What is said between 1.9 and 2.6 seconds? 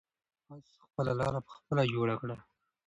جوړه کړه.